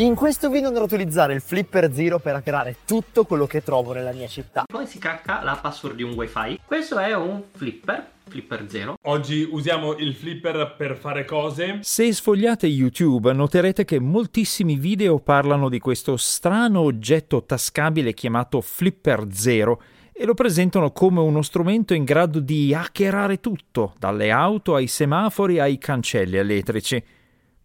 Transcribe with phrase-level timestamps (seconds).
[0.00, 3.92] In questo video andrò a utilizzare il Flipper Zero per hackerare tutto quello che trovo
[3.92, 4.64] nella mia città.
[4.66, 6.58] Come si cracca la password di un wifi?
[6.64, 8.96] Questo è un flipper, flipper zero.
[9.02, 11.80] Oggi usiamo il flipper per fare cose.
[11.82, 19.26] Se sfogliate YouTube noterete che moltissimi video parlano di questo strano oggetto tascabile chiamato Flipper
[19.30, 19.82] Zero
[20.14, 25.60] e lo presentano come uno strumento in grado di hackerare tutto, dalle auto ai semafori
[25.60, 27.04] ai cancelli elettrici.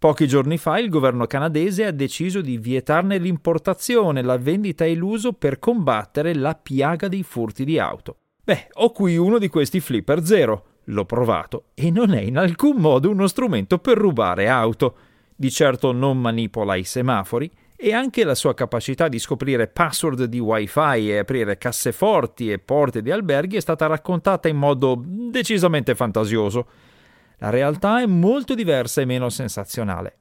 [0.06, 5.34] Pochi giorni fa il governo canadese ha deciso di vietarne l'importazione, la vendita e l'uso
[5.34, 8.18] per combattere la piaga dei furti di auto.
[8.44, 10.66] Beh, ho qui uno di questi flipper zero.
[10.84, 14.96] L'ho provato e non è in alcun modo uno strumento per rubare auto.
[15.36, 20.38] Di certo non manipola i semafori e anche la sua capacità di scoprire password di
[20.38, 26.68] wifi e aprire casseforti e porte di alberghi è stata raccontata in modo decisamente fantasioso.
[27.38, 30.20] La realtà è molto diversa e meno sensazionale.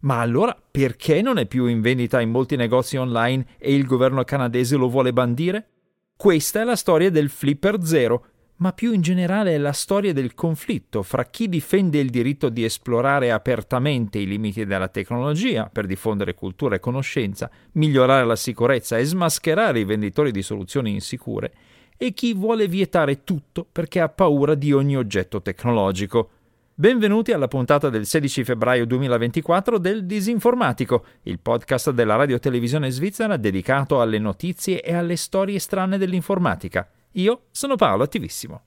[0.00, 4.22] Ma allora perché non è più in vendita in molti negozi online e il governo
[4.24, 5.68] canadese lo vuole bandire?
[6.16, 8.26] Questa è la storia del Flipper Zero,
[8.56, 12.64] ma più in generale è la storia del conflitto fra chi difende il diritto di
[12.64, 19.04] esplorare apertamente i limiti della tecnologia per diffondere cultura e conoscenza, migliorare la sicurezza e
[19.04, 21.52] smascherare i venditori di soluzioni insicure,
[21.98, 26.30] e chi vuole vietare tutto perché ha paura di ogni oggetto tecnologico.
[26.78, 33.38] Benvenuti alla puntata del 16 febbraio 2024 del Disinformatico, il podcast della radio televisione svizzera
[33.38, 36.86] dedicato alle notizie e alle storie strane dell'informatica.
[37.12, 38.60] Io sono Paolo Attivissimo.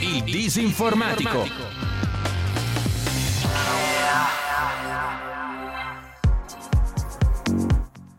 [0.00, 1.79] Il Disinformatico.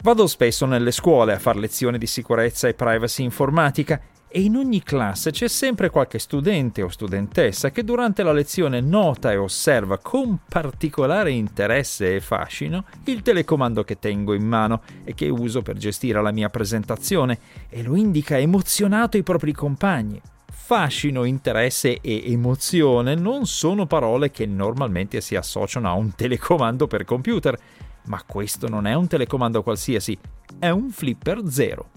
[0.04, 4.82] Vado spesso nelle scuole a fare lezioni di sicurezza e privacy informatica e in ogni
[4.82, 10.40] classe c'è sempre qualche studente o studentessa che durante la lezione nota e osserva con
[10.50, 16.20] particolare interesse e fascino il telecomando che tengo in mano e che uso per gestire
[16.20, 17.38] la mia presentazione
[17.70, 20.20] e lo indica emozionato ai propri compagni.
[20.52, 27.04] Fascino, interesse e emozione non sono parole che normalmente si associano a un telecomando per
[27.04, 27.60] computer
[28.06, 30.18] ma questo non è un telecomando qualsiasi,
[30.60, 31.90] è un Flipper Zero,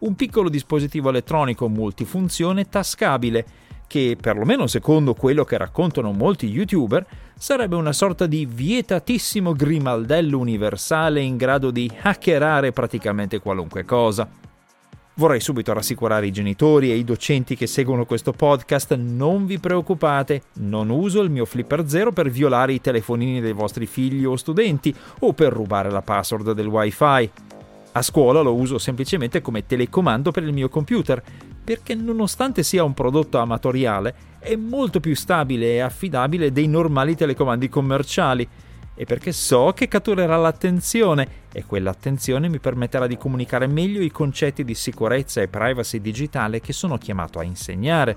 [0.00, 3.44] un piccolo dispositivo elettronico multifunzione tascabile
[3.86, 7.06] che, perlomeno secondo quello che raccontano molti youtuber,
[7.36, 14.26] sarebbe una sorta di vietatissimo grimaldello universale in grado di hackerare praticamente qualunque cosa.
[15.14, 20.44] Vorrei subito rassicurare i genitori e i docenti che seguono questo podcast, non vi preoccupate,
[20.54, 24.94] non uso il mio Flipper Zero per violare i telefonini dei vostri figli o studenti
[25.18, 27.30] o per rubare la password del wifi.
[27.92, 31.22] A scuola lo uso semplicemente come telecomando per il mio computer,
[31.62, 37.68] perché nonostante sia un prodotto amatoriale, è molto più stabile e affidabile dei normali telecomandi
[37.68, 38.48] commerciali
[39.02, 44.62] e perché so che catturerà l'attenzione e quell'attenzione mi permetterà di comunicare meglio i concetti
[44.62, 48.16] di sicurezza e privacy digitale che sono chiamato a insegnare.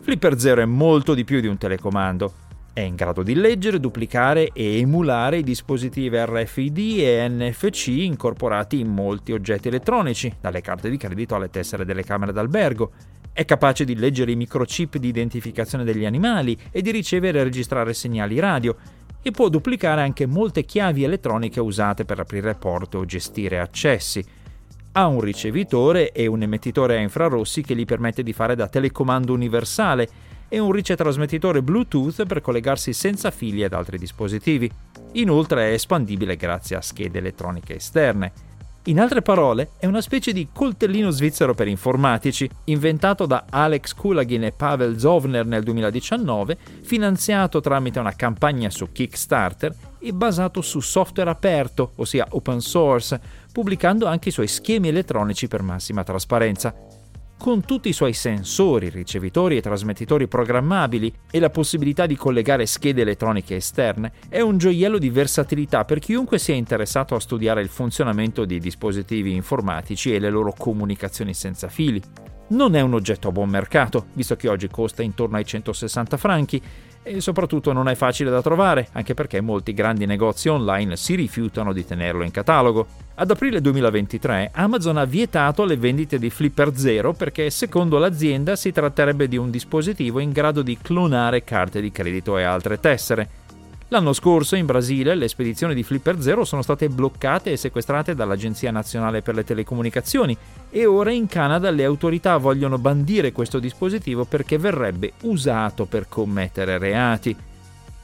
[0.00, 2.32] Flipper Zero è molto di più di un telecomando.
[2.72, 8.88] È in grado di leggere, duplicare e emulare i dispositivi RFID e NFC incorporati in
[8.88, 12.90] molti oggetti elettronici, dalle carte di credito alle tessere delle camere d'albergo.
[13.32, 17.94] È capace di leggere i microchip di identificazione degli animali e di ricevere e registrare
[17.94, 18.76] segnali radio
[19.22, 24.24] e può duplicare anche molte chiavi elettroniche usate per aprire porte o gestire accessi.
[24.92, 29.32] Ha un ricevitore e un emettitore a infrarossi che gli permette di fare da telecomando
[29.32, 30.08] universale
[30.48, 34.70] e un ricetrasmettitore Bluetooth per collegarsi senza fili ad altri dispositivi.
[35.12, 38.32] Inoltre è espandibile grazie a schede elettroniche esterne.
[38.86, 44.42] In altre parole, è una specie di coltellino svizzero per informatici, inventato da Alex Kulagin
[44.42, 51.30] e Pavel Zovner nel 2019, finanziato tramite una campagna su Kickstarter e basato su software
[51.30, 53.20] aperto, ossia open source,
[53.52, 56.74] pubblicando anche i suoi schemi elettronici per massima trasparenza
[57.42, 63.02] con tutti i suoi sensori, ricevitori e trasmettitori programmabili e la possibilità di collegare schede
[63.02, 68.44] elettroniche esterne, è un gioiello di versatilità per chiunque sia interessato a studiare il funzionamento
[68.44, 72.00] di dispositivi informatici e le loro comunicazioni senza fili.
[72.50, 76.62] Non è un oggetto a buon mercato, visto che oggi costa intorno ai 160 franchi
[77.02, 81.72] e soprattutto non è facile da trovare, anche perché molti grandi negozi online si rifiutano
[81.72, 82.86] di tenerlo in catalogo.
[83.14, 88.72] Ad aprile 2023 Amazon ha vietato le vendite di Flipper Zero perché secondo l'azienda si
[88.72, 93.41] tratterebbe di un dispositivo in grado di clonare carte di credito e altre tessere.
[93.92, 98.70] L'anno scorso in Brasile le spedizioni di Flipper Zero sono state bloccate e sequestrate dall'Agenzia
[98.70, 100.34] Nazionale per le Telecomunicazioni
[100.70, 106.78] e ora in Canada le autorità vogliono bandire questo dispositivo perché verrebbe usato per commettere
[106.78, 107.36] reati.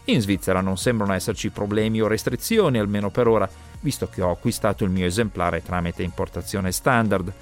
[0.04, 3.48] In Svizzera non sembrano esserci problemi o restrizioni, almeno per ora,
[3.80, 7.32] visto che ho acquistato il mio esemplare tramite importazione standard.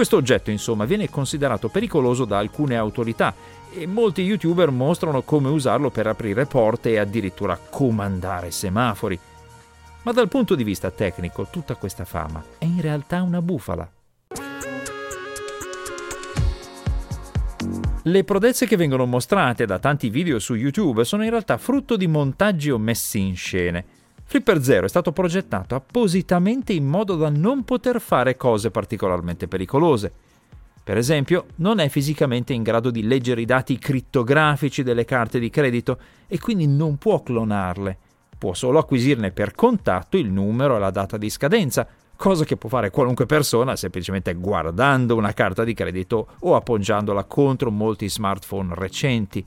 [0.00, 3.34] Questo oggetto, insomma, viene considerato pericoloso da alcune autorità
[3.70, 9.20] e molti youtuber mostrano come usarlo per aprire porte e addirittura comandare semafori.
[10.04, 13.92] Ma dal punto di vista tecnico tutta questa fama è in realtà una bufala.
[18.04, 22.06] Le prodezze che vengono mostrate da tanti video su YouTube sono in realtà frutto di
[22.06, 23.84] montaggi o messi in scene.
[24.30, 30.12] Flipper Zero è stato progettato appositamente in modo da non poter fare cose particolarmente pericolose.
[30.84, 35.50] Per esempio, non è fisicamente in grado di leggere i dati crittografici delle carte di
[35.50, 35.98] credito
[36.28, 37.98] e quindi non può clonarle.
[38.38, 41.84] Può solo acquisirne per contatto il numero e la data di scadenza,
[42.14, 47.72] cosa che può fare qualunque persona semplicemente guardando una carta di credito o appoggiandola contro
[47.72, 49.44] molti smartphone recenti.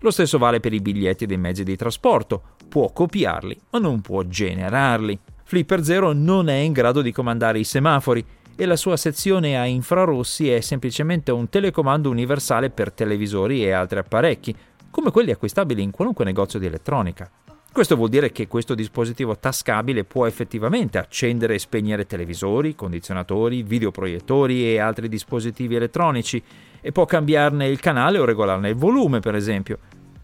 [0.00, 2.42] Lo stesso vale per i biglietti dei mezzi di trasporto,
[2.78, 5.18] può copiarli ma non può generarli.
[5.42, 9.66] Flipper Zero non è in grado di comandare i semafori e la sua sezione a
[9.66, 14.54] infrarossi è semplicemente un telecomando universale per televisori e altri apparecchi,
[14.92, 17.28] come quelli acquistabili in qualunque negozio di elettronica.
[17.72, 24.72] Questo vuol dire che questo dispositivo tascabile può effettivamente accendere e spegnere televisori, condizionatori, videoproiettori
[24.72, 26.40] e altri dispositivi elettronici
[26.80, 29.78] e può cambiarne il canale o regolarne il volume, per esempio.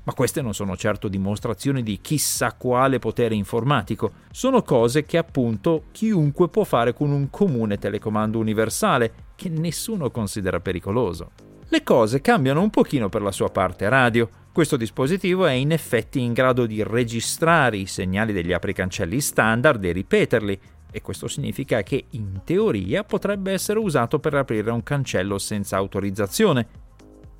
[0.04, 5.84] Ma queste non sono certo dimostrazioni di chissà quale potere informatico, sono cose che appunto
[5.92, 11.30] chiunque può fare con un comune telecomando universale che nessuno considera pericoloso.
[11.68, 14.28] Le cose cambiano un pochino per la sua parte radio.
[14.52, 19.92] Questo dispositivo è in effetti in grado di registrare i segnali degli apricancelli standard e
[19.92, 20.60] ripeterli,
[20.92, 26.68] e questo significa che in teoria potrebbe essere usato per aprire un cancello senza autorizzazione,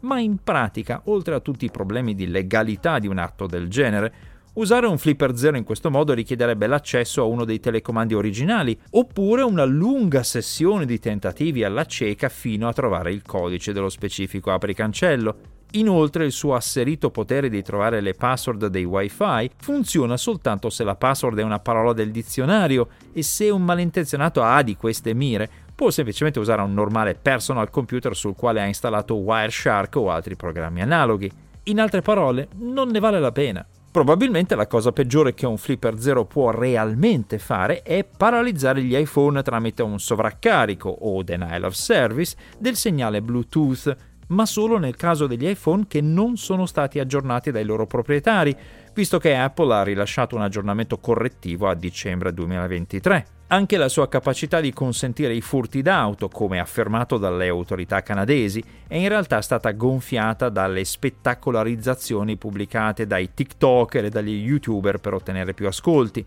[0.05, 4.13] ma in pratica, oltre a tutti i problemi di legalità di un atto del genere,
[4.55, 9.43] usare un flipper zero in questo modo richiederebbe l'accesso a uno dei telecomandi originali, oppure
[9.43, 15.53] una lunga sessione di tentativi alla cieca fino a trovare il codice dello specifico apricancello.
[15.73, 20.95] Inoltre il suo asserito potere di trovare le password dei wifi funziona soltanto se la
[20.95, 25.91] password è una parola del dizionario e se un malintenzionato ha di queste mire può
[25.91, 31.31] semplicemente usare un normale personal computer sul quale ha installato Wireshark o altri programmi analoghi.
[31.65, 33.67] In altre parole, non ne vale la pena.
[33.95, 39.41] Probabilmente la cosa peggiore che un Flipper Zero può realmente fare è paralizzare gli iPhone
[39.43, 43.97] tramite un sovraccarico o denial of service del segnale Bluetooth,
[44.29, 48.57] ma solo nel caso degli iPhone che non sono stati aggiornati dai loro proprietari,
[48.95, 53.27] visto che Apple ha rilasciato un aggiornamento correttivo a dicembre 2023.
[53.49, 58.97] Anche la sua capacità di consentire i furti d'auto, come affermato dalle autorità canadesi, è
[58.97, 65.67] in realtà stata gonfiata dalle spettacolarizzazioni pubblicate dai TikToker e dagli YouTuber per ottenere più
[65.67, 66.25] ascolti.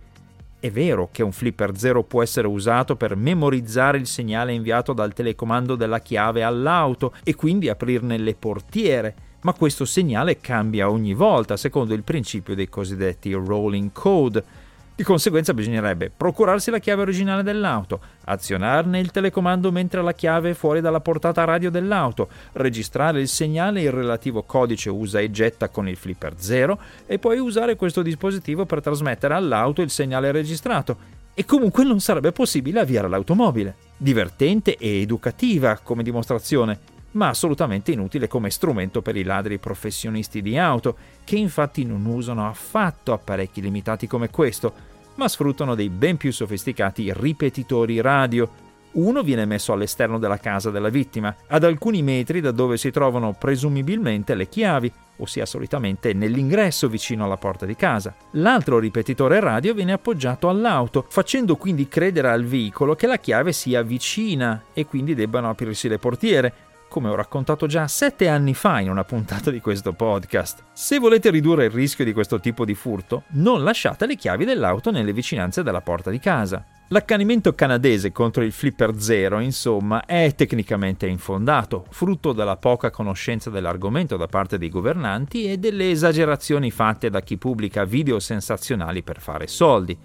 [0.59, 5.13] È vero che un flipper zero può essere usato per memorizzare il segnale inviato dal
[5.13, 11.57] telecomando della chiave all'auto e quindi aprirne le portiere, ma questo segnale cambia ogni volta
[11.57, 14.65] secondo il principio dei cosiddetti rolling code
[14.97, 20.53] di conseguenza bisognerebbe procurarsi la chiave originale dell'auto, azionarne il telecomando mentre la chiave è
[20.55, 25.69] fuori dalla portata radio dell'auto, registrare il segnale e il relativo codice usa e getta
[25.69, 30.97] con il flipper 0 e poi usare questo dispositivo per trasmettere all'auto il segnale registrato.
[31.35, 33.75] E comunque non sarebbe possibile avviare l'automobile.
[33.97, 36.79] Divertente e educativa come dimostrazione,
[37.17, 42.47] ma assolutamente inutile come strumento per i ladri professionisti di auto, che infatti non usano
[42.47, 44.73] affatto apparecchi limitati come questo,
[45.15, 48.65] ma sfruttano dei ben più sofisticati ripetitori radio.
[48.91, 53.33] Uno viene messo all'esterno della casa della vittima, ad alcuni metri da dove si trovano
[53.33, 58.15] presumibilmente le chiavi, ossia solitamente nell'ingresso vicino alla porta di casa.
[58.33, 63.81] L'altro ripetitore radio viene appoggiato all'auto, facendo quindi credere al veicolo che la chiave sia
[63.81, 66.53] vicina e quindi debbano aprirsi le portiere,
[66.87, 70.63] come ho raccontato già sette anni fa in una puntata di questo podcast.
[70.73, 74.91] Se volete ridurre il rischio di questo tipo di furto, non lasciate le chiavi dell'auto
[74.91, 76.65] nelle vicinanze della porta di casa.
[76.89, 84.15] L'accanimento canadese contro il Flipper Zero, insomma, è tecnicamente infondato, frutto della poca conoscenza dell'argomento
[84.15, 89.47] da parte dei governanti e delle esagerazioni fatte da chi pubblica video sensazionali per fare
[89.47, 89.97] soldi.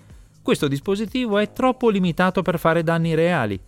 [0.43, 3.61] Questo dispositivo è troppo limitato per fare danni reali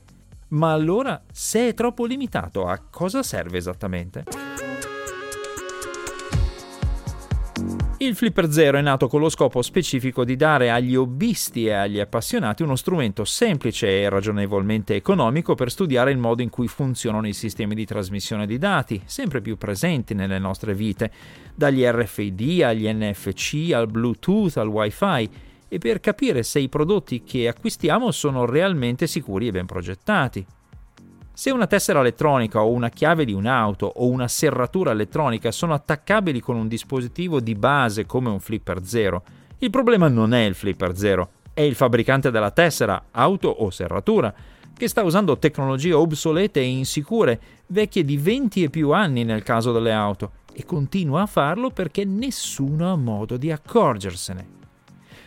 [0.49, 4.25] ma allora, se è troppo limitato, a cosa serve esattamente?
[7.99, 12.01] Il Flipper Zero è nato con lo scopo specifico di dare agli hobbisti e agli
[12.01, 17.33] appassionati uno strumento semplice e ragionevolmente economico per studiare il modo in cui funzionano i
[17.33, 21.11] sistemi di trasmissione di dati, sempre più presenti nelle nostre vite,
[21.55, 25.31] dagli RFID agli NFC, al Bluetooth, al Wi-Fi,
[25.75, 30.47] e per capire se i prodotti che acquistiamo sono realmente sicuri e ben progettati.
[31.33, 36.39] Se una tessera elettronica o una chiave di un'auto o una serratura elettronica sono attaccabili
[36.39, 39.25] con un dispositivo di base come un Flipper Zero,
[39.59, 44.33] il problema non è il Flipper Zero, è il fabbricante della tessera, auto o serratura,
[44.77, 49.73] che sta usando tecnologie obsolete e insicure, vecchie di 20 e più anni nel caso
[49.73, 54.63] delle auto, e continua a farlo perché nessuno ha modo di accorgersene.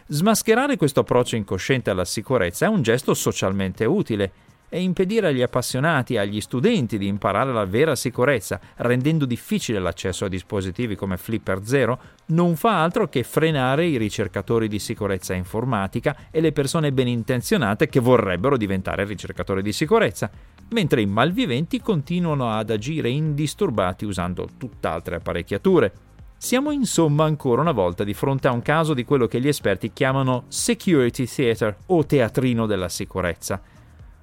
[0.10, 4.32] Smascherare questo approccio incosciente alla sicurezza è un gesto socialmente utile
[4.70, 10.24] e impedire agli appassionati e agli studenti di imparare la vera sicurezza, rendendo difficile l'accesso
[10.24, 16.16] a dispositivi come Flipper Zero, non fa altro che frenare i ricercatori di sicurezza informatica
[16.32, 20.32] e le persone ben intenzionate che vorrebbero diventare ricercatori di sicurezza,
[20.70, 25.92] mentre i malviventi continuano ad agire indisturbati usando tutt'altre apparecchiature.
[26.38, 29.92] Siamo insomma ancora una volta di fronte a un caso di quello che gli esperti
[29.92, 33.62] chiamano security theater o teatrino della sicurezza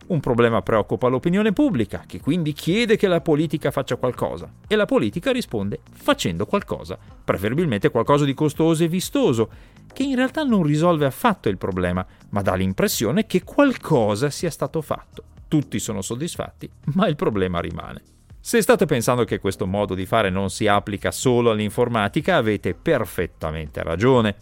[0.06, 4.84] un problema preoccupa l'opinione pubblica, che quindi chiede che la politica faccia qualcosa, e la
[4.84, 9.48] politica risponde facendo qualcosa, preferibilmente qualcosa di costoso e vistoso,
[9.92, 14.82] che in realtà non risolve affatto il problema, ma dà l'impressione che qualcosa sia stato
[14.82, 15.22] fatto.
[15.48, 18.13] Tutti sono soddisfatti, ma il problema rimane.
[18.46, 23.82] Se state pensando che questo modo di fare non si applica solo all'informatica, avete perfettamente
[23.82, 24.36] ragione.